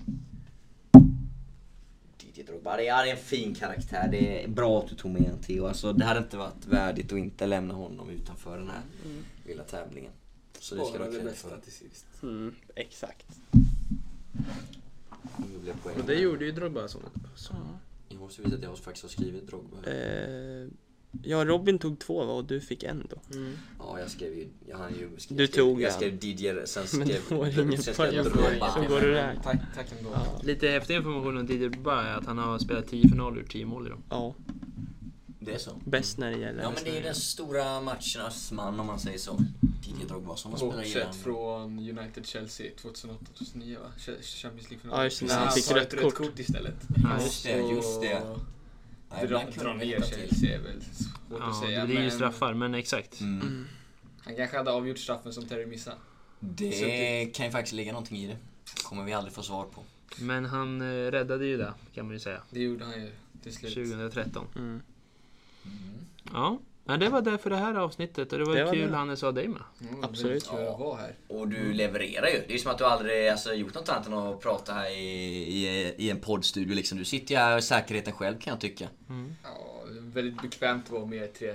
Didier 2.20 2.46
Drogba, 2.46 2.76
det 2.76 2.88
är 2.88 3.06
en 3.06 3.16
fin 3.16 3.54
karaktär. 3.54 4.08
Det 4.10 4.44
är 4.44 4.48
bra 4.48 4.78
att 4.78 4.88
du 4.88 4.94
tog 4.94 5.10
med 5.10 5.22
en 5.24 5.38
Theo. 5.38 5.66
Alltså, 5.66 5.92
det 5.92 6.04
hade 6.04 6.18
inte 6.20 6.36
varit 6.36 6.66
värdigt 6.66 7.12
att 7.12 7.18
inte 7.18 7.46
lämna 7.46 7.74
honom 7.74 8.10
utanför 8.10 8.58
den 8.58 8.68
här 8.68 8.82
Mm. 9.04 9.24
lilla 9.46 9.62
tävlingen. 9.62 10.10
Så 10.60 10.74
det 10.74 10.84
ska 10.84 10.98
du 10.98 11.18
det 11.18 11.24
bästa 11.24 11.48
för. 11.48 11.58
till 11.60 11.72
sist. 11.72 12.06
Mm, 12.22 12.54
exakt. 12.74 13.26
Och 15.96 16.04
det 16.06 16.14
gjorde 16.14 16.44
ju 16.44 16.52
Drogba 16.52 16.88
så. 16.88 16.98
så. 17.34 17.54
Jag 18.08 18.20
måste 18.20 18.42
visa 18.42 18.56
att 18.56 18.62
jag 18.62 18.78
faktiskt 18.78 19.02
har 19.04 19.10
skrivit 19.10 19.46
Drogba. 19.46 19.76
Eh, 19.90 20.68
ja, 21.22 21.44
Robin 21.44 21.78
tog 21.78 21.98
två 21.98 22.24
va? 22.24 22.32
och 22.32 22.44
du 22.44 22.60
fick 22.60 22.82
en 22.82 23.06
då. 23.10 23.36
Mm. 23.36 23.52
Ja, 23.78 24.00
jag 24.00 24.10
skrev 24.10 24.34
ju... 24.38 24.48
Jag 24.68 24.78
hann 24.78 24.92
ju 24.92 25.08
skriva, 25.18 25.36
Du 25.36 25.42
jag 25.42 25.50
skrev, 25.50 25.62
tog 25.62 25.80
Jag 25.82 25.92
skrev 25.92 26.18
Didier, 26.18 26.62
sen 26.64 26.82
Men 26.98 27.06
skrev... 27.08 27.22
det 27.28 27.34
var 27.34 27.46
ingen 27.62 27.82
sen 27.82 27.94
poäng. 27.94 28.08
skrev 28.08 28.14
Jag 28.14 28.26
jag 28.26 28.32
får- 28.32 28.38
Drogba. 28.50 28.74
så 28.74 28.80
går 28.94 29.00
det 29.00 29.12
där. 29.14 29.38
Tack, 29.44 29.58
tack 29.74 29.86
ändå. 29.98 30.10
Ja. 30.14 30.40
Lite 30.42 30.68
häftig 30.68 30.94
information 30.96 31.36
om 31.38 31.46
Didier 31.46 31.68
Drogba 31.68 32.02
är 32.02 32.14
att 32.18 32.26
han 32.26 32.38
har 32.38 32.58
spelat 32.58 32.88
10 32.88 33.08
finaler 33.08 33.38
ur 33.40 33.44
10 33.44 33.66
mål 33.66 33.86
i 33.86 33.90
dem. 33.90 34.02
Ja, 34.10 34.34
Det 35.46 35.54
är 35.54 35.58
så. 35.58 35.70
bäst 35.84 36.18
när 36.18 36.30
det 36.30 36.38
gäller. 36.38 36.62
Ja 36.62 36.70
men 36.74 36.84
det 36.84 36.98
är 36.98 37.02
den 37.02 37.14
stora 37.14 37.80
matchernas 37.80 38.52
man 38.52 38.80
om 38.80 38.86
man 38.86 38.98
säger 39.00 39.18
så. 39.18 39.38
Didier 39.84 40.08
Drogba 40.08 40.36
som 40.36 40.50
har 40.50 40.58
spelat 40.58 40.76
Bortsett 40.76 41.14
från 41.16 41.78
United-Chelsea 41.78 42.70
2008-2009 42.82 43.78
va? 43.80 43.86
Ch- 43.98 44.22
Champions 44.22 44.70
League-final. 44.70 44.98
Ja, 44.98 45.04
just 45.04 45.20
det, 45.20 45.26
när 45.26 45.34
han 45.38 45.52
fick 45.52 45.70
rött 45.70 46.00
kort. 46.00 46.14
kort 46.14 46.38
istället. 46.38 46.74
Ja, 47.04 47.20
Just 47.22 47.44
det, 47.44 47.58
just 47.58 48.00
det. 48.00 48.22
Ja, 49.10 49.26
Dra, 49.26 49.74
ner. 49.74 50.00
Chelsea 50.02 50.54
är 50.54 50.58
väl 50.62 50.82
svårt 50.82 51.40
att 51.40 51.46
Ja, 51.46 51.62
säga. 51.66 51.80
det 51.80 51.86
blir 51.86 52.02
ju 52.02 52.10
straffar, 52.10 52.54
men 52.54 52.74
exakt. 52.74 53.20
Mm. 53.20 53.40
Mm. 53.40 53.66
Han 54.20 54.36
kanske 54.36 54.56
hade 54.56 54.70
avgjort 54.72 54.98
straffen 54.98 55.32
som 55.32 55.46
Terry 55.46 55.66
missade. 55.66 55.96
Det 56.40 57.30
kan 57.34 57.46
ju 57.46 57.52
faktiskt 57.52 57.72
ligga 57.74 57.92
någonting 57.92 58.18
i 58.18 58.26
det. 58.26 58.36
kommer 58.84 59.04
vi 59.04 59.12
aldrig 59.12 59.34
få 59.34 59.42
svar 59.42 59.64
på. 59.64 59.82
Men 60.18 60.44
han 60.44 60.80
eh, 60.80 61.10
räddade 61.10 61.46
ju 61.46 61.56
det, 61.56 61.74
kan 61.94 62.06
man 62.06 62.14
ju 62.14 62.20
säga. 62.20 62.42
Det 62.50 62.60
gjorde 62.62 62.84
han 62.84 62.94
ju 63.02 63.10
till 63.42 63.54
slut. 63.54 63.74
2013. 63.74 64.46
Mm. 64.56 64.82
Ja, 66.32 66.58
Nej, 66.88 66.98
det 66.98 67.08
var 67.08 67.22
det 67.22 67.38
för 67.38 67.50
det 67.50 67.56
här 67.56 67.74
avsnittet 67.74 68.32
och 68.32 68.38
det 68.38 68.44
var, 68.44 68.56
Det 68.56 68.64
var 68.64 68.72
kul 68.72 68.90
det. 68.90 68.96
Hannes 68.96 69.22
att 69.22 69.26
ha 69.26 69.32
dig 69.32 69.48
med. 69.48 69.62
Mm, 69.80 70.04
Absolut. 70.04 70.46
här. 70.48 71.14
Och 71.28 71.48
du 71.48 71.72
levererar 71.72 72.26
ju. 72.26 72.42
Det 72.48 72.54
är 72.54 72.58
som 72.58 72.70
att 72.70 72.78
du 72.78 72.84
aldrig 72.84 73.28
alltså, 73.28 73.54
gjort 73.54 73.74
något 73.74 73.88
annat 73.88 74.06
än 74.06 74.12
att 74.14 74.40
prata 74.40 74.72
här 74.72 74.90
i, 74.90 75.02
i, 75.66 75.94
i 75.98 76.10
en 76.10 76.20
poddstudio 76.20 76.74
liksom. 76.74 76.98
Du 76.98 77.04
sitter 77.04 77.34
ju 77.34 77.40
här 77.40 77.58
i 77.58 77.62
säkerheten 77.62 78.12
själv 78.12 78.38
kan 78.38 78.50
jag 78.50 78.60
tycka. 78.60 78.88
Ja, 79.42 79.84
det 79.92 79.98
är 79.98 80.02
väldigt 80.02 80.42
bekvämt 80.42 80.84
att 80.86 80.90
vara 80.92 81.06
med 81.06 81.34
tre 81.34 81.54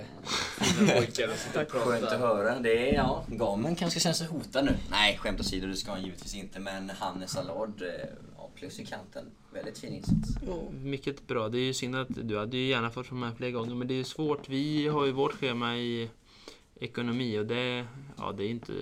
fina 0.60 0.92
pojkar 0.92 1.28
och 1.28 1.34
sitta 1.38 1.60
och 1.62 1.70
Skönt 1.70 2.02
att 2.04 2.10
prata. 2.10 2.18
höra. 2.26 2.58
Det 2.58 2.90
är, 2.90 2.94
ja, 2.94 3.24
Gamen 3.28 3.76
kanske 3.76 4.00
känner 4.00 4.14
sig 4.14 4.26
hotad 4.26 4.64
nu. 4.64 4.76
Nej, 4.90 5.18
skämt 5.18 5.40
åsido, 5.40 5.66
det 5.66 5.76
ska 5.76 5.90
han 5.90 6.02
givetvis 6.02 6.34
inte. 6.34 6.60
Men 6.60 6.90
Hannes 6.90 7.36
Allard, 7.36 7.82
plus 8.62 8.80
i 8.80 8.84
kanten. 8.86 9.30
Väldigt 9.52 9.78
fin 9.78 9.92
insats. 9.94 10.38
Mycket 10.82 11.26
bra. 11.26 11.48
Det 11.48 11.58
är 11.58 11.62
ju 11.62 11.74
synd 11.74 11.96
att 11.96 12.08
du 12.28 12.38
hade 12.38 12.56
ju 12.56 12.66
gärna 12.66 12.90
fått 12.90 13.10
vara 13.10 13.20
med 13.20 13.36
fler 13.36 13.50
gånger 13.50 13.74
men 13.74 13.88
det 13.88 13.94
är 13.94 13.96
ju 13.96 14.04
svårt. 14.04 14.48
Vi 14.48 14.88
har 14.88 15.06
ju 15.06 15.12
vårt 15.12 15.32
schema 15.32 15.76
i 15.76 16.10
ekonomi 16.80 17.38
och 17.38 17.46
det, 17.46 17.86
ja, 18.18 18.32
det 18.32 18.44
är 18.44 18.48
inte 18.48 18.72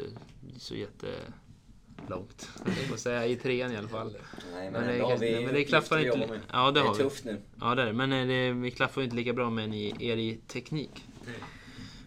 så 0.59 0.75
jättelångt. 0.75 2.49
Jag 2.67 2.75
får 2.77 2.97
säga 2.97 3.27
i 3.27 3.37
trean 3.37 3.73
i 3.73 3.77
alla 3.77 3.89
fall. 3.89 4.17
Nej, 4.53 4.71
men, 4.71 4.73
Men 4.87 4.99
det, 4.99 5.05
har 5.05 5.19
vi 5.19 5.45
men 5.45 5.55
det 5.55 5.65
klaffar 5.65 5.99
inte. 5.99 6.27
med. 6.27 6.41
Ja, 6.53 6.71
det 6.71 6.81
Det 6.81 6.87
har 6.87 6.95
är 6.95 6.99
vi. 6.99 7.03
tufft 7.05 7.25
nu. 7.25 7.41
Ja, 7.61 7.75
det 7.75 7.83
är 7.83 7.87
det. 7.87 7.93
Men 7.93 8.13
eh, 8.13 8.27
det, 8.27 8.53
vi 8.53 8.71
klaffar 8.71 9.03
inte 9.03 9.17
lika 9.17 9.33
bra 9.33 9.51
med 9.51 9.65
en 9.65 9.75
i, 9.75 9.95
er 9.99 10.17
i 10.17 10.37
teknik. 10.47 11.05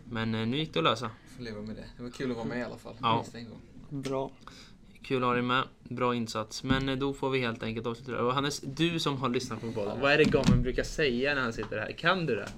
Men 0.10 0.36
eh, 0.36 0.48
nu 0.48 0.58
gick 0.58 0.74
det 0.74 0.80
att 0.80 0.84
lösa. 0.84 1.12
Får 1.36 1.44
leva 1.44 1.62
med 1.62 1.76
det. 1.76 1.86
Det 1.98 2.04
var 2.04 2.10
kul 2.10 2.32
att 2.32 2.38
vara 2.38 2.48
med 2.48 2.60
i 2.60 2.64
alla 2.64 2.78
fall. 2.78 2.96
Ja. 3.02 3.16
Minst 3.16 3.36
en 3.36 3.50
gång. 3.50 3.62
Bra. 4.02 4.32
Kul 5.04 5.24
att 5.24 5.28
ha 5.28 5.34
dig 5.34 5.44
med. 5.44 5.64
Bra 5.84 6.16
insats. 6.16 6.64
Men 6.64 6.90
eh, 6.90 6.96
då 6.96 7.14
får 7.14 7.30
vi 7.30 7.40
helt 7.40 7.64
enkelt 7.64 7.88
avsluta 7.88 8.12
det. 8.12 8.18
Och 8.18 8.34
Hannes, 8.34 8.60
du 8.60 9.00
som 9.00 9.18
har 9.18 9.30
lyssnat 9.30 9.62
på 9.62 9.72
podden. 9.72 10.00
Vad 10.02 10.12
är 10.12 10.18
det 10.18 10.24
Gamen 10.24 10.62
brukar 10.62 10.84
säga 10.84 11.36
när 11.36 11.42
han 11.42 11.54
sitter 11.54 11.78
här? 11.78 11.92
Kan 11.92 12.26
du 12.26 12.36
det? 12.36 12.50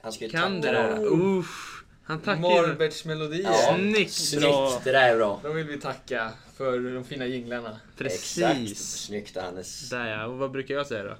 Han 0.00 0.12
ska 0.12 0.24
ju 0.24 0.30
Kan 0.30 0.60
du 0.60 0.68
det? 0.68 0.98
Uff, 1.00 1.84
han 2.02 2.20
tackar 2.20 2.42
ju. 2.42 2.66
Marbets-melodier. 2.66 3.42
Ja. 3.42 3.76
Snyggt! 3.76 4.12
Snyggt, 4.12 4.84
det 4.84 4.92
där 4.92 5.12
är 5.12 5.16
bra. 5.16 5.40
De 5.42 5.54
vill 5.56 5.66
vi 5.66 5.80
tacka 5.80 6.32
för 6.56 6.94
de 6.94 7.04
fina 7.04 7.26
jinglarna. 7.26 7.80
Exakt. 7.98 8.56
Precis. 8.56 9.04
Snyggt 9.04 9.36
Hannes. 9.36 9.90
Där 9.90 10.06
ja. 10.06 10.26
Och 10.26 10.38
vad 10.38 10.50
brukar 10.50 10.74
jag 10.74 10.86
säga 10.86 11.04
då? 11.04 11.16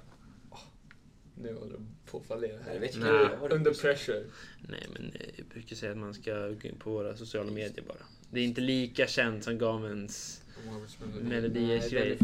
Nu 1.35 1.53
håller 1.53 1.73
de 1.73 1.87
på 2.11 2.17
att 2.17 2.25
fallera 2.25 2.57
här. 2.65 2.79
vet 2.79 2.95
Under 3.53 3.73
pressure. 3.73 4.23
Nej 4.69 4.87
men 4.93 5.11
eh, 5.15 5.27
jag 5.35 5.45
brukar 5.45 5.75
säga 5.75 5.91
att 5.91 5.97
man 5.97 6.13
ska 6.13 6.31
gå 6.33 6.67
in 6.67 6.79
på 6.79 6.89
våra 6.89 7.17
sociala 7.17 7.51
medier 7.51 7.83
bara. 7.87 7.97
Det 8.31 8.39
är 8.39 8.43
inte 8.43 8.61
lika 8.61 9.07
känt 9.07 9.43
som 9.43 9.57
Gamens 9.57 10.41
Melodiers 11.21 11.89
grej. 11.89 12.17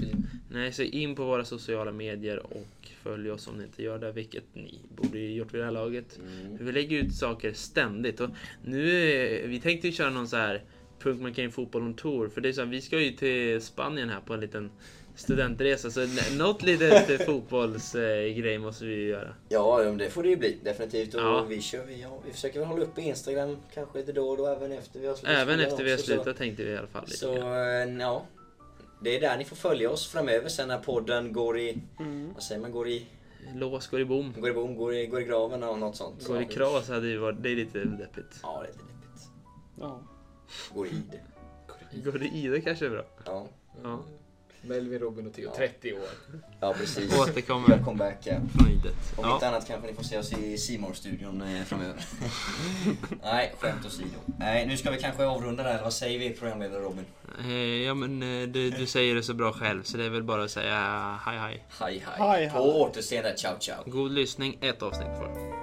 Nej, 0.50 0.74
så 0.74 0.84
in 0.84 1.16
på 1.16 1.26
våra 1.26 1.46
sociala 1.46 1.92
medier 1.92 2.38
och 2.54 2.90
följ 3.04 3.32
oss 3.32 3.48
om 3.48 3.58
ni 3.58 3.64
inte 3.64 3.84
gör 3.84 4.00
det, 4.00 4.12
vilket 4.12 4.44
ni 4.54 4.80
borde 4.96 5.20
gjort 5.20 5.54
vid 5.54 5.62
det 5.62 5.66
här 5.66 5.72
laget. 5.72 6.20
Mm. 6.20 6.66
Vi 6.66 6.72
lägger 6.72 7.04
ut 7.04 7.14
saker 7.14 7.54
ständigt 7.54 8.20
och 8.20 8.30
nu, 8.66 9.12
eh, 9.12 9.48
vi 9.48 9.60
tänkte 9.60 9.88
ju 9.88 9.94
köra 9.94 10.10
någon 10.10 10.28
så 10.28 10.38
här 10.38 10.64
Punkt 11.00 11.22
man 11.22 11.34
kan 11.34 11.52
fotboll 11.52 11.82
on 11.82 11.94
tour, 11.94 12.30
för 12.30 12.42
det 12.42 12.50
är 12.50 12.54
så 12.54 12.62
här, 12.62 12.68
vi 12.68 12.82
ska 12.82 13.00
ju 13.00 13.12
till 13.12 13.62
Spanien 13.62 14.10
här 14.10 14.20
på 14.22 14.34
en 14.34 14.40
liten 14.40 14.72
studentresa, 15.16 15.90
så 15.92 16.08
något 16.38 16.62
litet 16.64 17.26
fotbollsgrej 17.26 18.58
måste 18.58 18.86
vi 18.86 18.94
ju 18.96 19.08
göra. 19.08 19.34
Ja, 19.50 19.84
det 19.84 20.10
får 20.10 20.24
det 20.24 20.30
ju 20.30 20.38
bli 20.38 20.58
definitivt. 20.64 21.14
Och 21.14 21.22
Ja. 21.22 21.46
vi, 21.50 21.62
kör, 21.62 21.86
vi, 21.86 22.02
ja, 22.02 22.20
vi 22.26 22.32
försöker 22.32 22.60
väl 22.60 22.68
hålla 22.68 22.84
uppe 22.84 23.02
Instagram 23.02 23.58
kanske 23.74 23.98
lite 24.00 24.12
då 24.12 24.30
och 24.30 24.38
då 24.38 24.48
även 24.48 24.72
efter 24.72 25.00
vi 25.00 25.08
har 25.08 25.16
slutat. 25.16 25.38
Även 25.38 25.60
efter 25.60 25.84
vi 25.84 25.92
har 25.92 25.98
slutat 25.98 26.38
tänkte 26.38 26.64
vi 26.64 26.72
i 26.72 26.78
alla 26.78 26.88
fall. 26.88 27.04
Lite 27.06 27.18
Så, 27.18 27.34
grann. 27.34 27.98
eh, 27.98 28.02
ja. 28.02 28.26
Det 29.04 29.16
är 29.18 29.22
där 29.22 29.38
ni 29.38 29.46
får 29.46 29.56
följa 29.56 29.90
oss 29.92 30.08
framöver 30.08 30.50
sen 30.50 30.68
när 30.68 30.78
podden 30.80 31.34
går 31.34 31.60
i, 31.60 31.78
Mm. 32.00 32.34
vad 32.34 32.44
säger 32.44 32.62
man, 32.62 32.72
går 32.72 32.88
i, 32.88 33.06
Lås 33.56 33.88
går 33.88 34.00
i 34.02 34.06
bom. 34.06 34.34
går 34.40 34.50
i 34.50 34.54
bom, 34.54 34.76
går 34.76 34.94
i, 34.96 35.06
går 35.06 35.22
i 35.22 35.24
graven 35.24 35.64
och 35.64 35.80
något 35.80 35.96
sånt. 35.96 36.28
Går 36.28 36.42
i 36.42 36.46
kras 36.46 36.90
hade 36.90 37.08
ju 37.08 37.18
varit, 37.18 37.44
det 37.44 37.50
är 37.50 37.56
lite 37.56 37.80
deppigt. 37.80 38.40
Ja, 38.44 38.60
det 38.62 38.68
är 38.68 38.72
lite 38.72 38.84
deppigt. 38.84 39.28
Ja. 39.80 40.02
Går 40.74 40.88
i 40.88 41.02
det. 41.12 41.20
Går 42.12 42.20
det 42.20 42.26
i 42.28 42.48
det 42.48 42.62
kanske 42.62 42.86
är 42.86 42.90
bra. 42.90 43.04
Ja. 43.26 43.48
Ja. 43.84 44.00
Melvin, 44.66 45.00
Robin 45.00 45.28
och 45.28 45.34
Theo, 45.34 45.52
30 45.56 45.94
år. 45.94 46.00
Ja 46.60 46.74
precis. 46.74 47.20
Återkommer 47.20 47.70
Gör 47.70 47.84
comeback 47.84 48.18
ja. 48.24 48.36
från 48.58 48.70
idet. 48.72 48.94
Om 49.18 49.24
Ja. 49.28 49.34
inte 49.34 49.48
annat 49.48 49.68
kanske 49.68 49.88
ni 49.88 49.94
får 49.94 50.04
se 50.04 50.18
oss 50.18 50.34
i 50.34 50.58
simor 50.58 50.94
studion 50.94 51.42
eh, 51.42 51.64
framöver. 51.64 52.06
Nej, 53.24 53.54
skämt 53.60 53.86
åsido. 53.86 54.10
Nej, 54.40 54.68
nu 54.68 54.78
ska 54.78 54.92
vi 54.92 54.98
kanske 55.00 55.26
avrunda 55.26 55.64
där. 55.64 55.82
Vad 55.84 55.94
säger 55.94 56.20
vi 56.20 56.30
programledare 56.30 56.82
Robin? 56.84 57.06
Eh, 57.40 57.56
Ja 57.58 57.94
men 57.94 58.24
eh, 58.42 58.48
du, 58.48 58.70
du 58.70 58.86
säger 58.86 59.16
det 59.16 59.24
så 59.24 59.34
bra 59.34 59.52
själv 59.54 59.84
så 59.84 59.98
det 59.98 60.06
är 60.06 60.10
väl 60.10 60.24
bara 60.24 60.44
att 60.44 60.52
säga. 60.52 61.20
Hej 61.26 61.38
hej. 61.38 61.64
Hej, 61.80 62.04
hej. 62.18 62.50
På 62.50 62.82
återseende, 62.82 63.34
ciao 63.38 63.60
ciao. 63.60 63.84
God 63.86 64.12
lyssning, 64.12 64.58
ett 64.62 64.82
avsnitt 64.82 65.08
kvar. 65.08 65.63